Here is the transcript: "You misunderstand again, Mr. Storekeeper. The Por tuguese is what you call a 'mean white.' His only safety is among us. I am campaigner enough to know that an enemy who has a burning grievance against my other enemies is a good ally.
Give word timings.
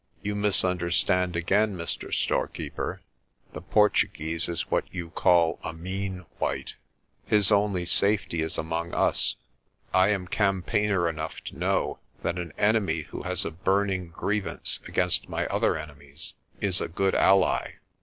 "You 0.23 0.33
misunderstand 0.33 1.35
again, 1.35 1.75
Mr. 1.77 2.11
Storekeeper. 2.11 3.01
The 3.53 3.61
Por 3.61 3.87
tuguese 3.91 4.49
is 4.49 4.71
what 4.71 4.91
you 4.91 5.11
call 5.11 5.59
a 5.63 5.73
'mean 5.73 6.25
white.' 6.39 6.73
His 7.27 7.51
only 7.51 7.85
safety 7.85 8.41
is 8.41 8.57
among 8.57 8.95
us. 8.95 9.35
I 9.93 10.09
am 10.09 10.27
campaigner 10.27 11.07
enough 11.07 11.39
to 11.41 11.55
know 11.55 11.99
that 12.23 12.39
an 12.39 12.51
enemy 12.57 13.01
who 13.11 13.21
has 13.21 13.45
a 13.45 13.51
burning 13.51 14.07
grievance 14.07 14.79
against 14.87 15.29
my 15.29 15.45
other 15.49 15.77
enemies 15.77 16.33
is 16.59 16.81
a 16.81 16.87
good 16.87 17.13
ally. 17.13 17.73